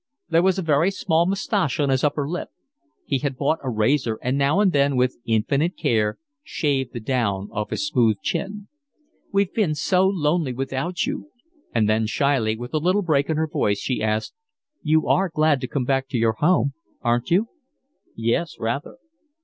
[0.29, 2.49] There was a very small moustache on his upper lip.
[3.05, 7.49] He had bought a razor and now and then with infinite care shaved the down
[7.51, 8.67] off his smooth chin.
[9.31, 11.29] "We've been so lonely without you."
[11.71, 14.33] And then shyly, with a little break in her voice, she asked:
[14.81, 16.73] "You are glad to come back to your home,
[17.03, 17.49] aren't you?"
[18.15, 18.97] "Yes, rather."